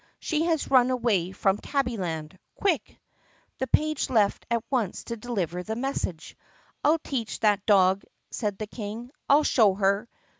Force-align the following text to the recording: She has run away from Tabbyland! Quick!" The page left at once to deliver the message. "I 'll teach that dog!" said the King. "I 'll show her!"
She 0.19 0.45
has 0.45 0.71
run 0.71 0.89
away 0.89 1.31
from 1.31 1.57
Tabbyland! 1.59 2.35
Quick!" 2.55 2.97
The 3.59 3.67
page 3.67 4.09
left 4.09 4.47
at 4.49 4.63
once 4.71 5.03
to 5.03 5.15
deliver 5.15 5.61
the 5.61 5.75
message. 5.75 6.35
"I 6.83 6.89
'll 6.89 6.97
teach 7.03 7.39
that 7.41 7.67
dog!" 7.67 8.03
said 8.31 8.57
the 8.57 8.65
King. 8.65 9.11
"I 9.29 9.35
'll 9.35 9.43
show 9.43 9.75
her!" 9.75 10.09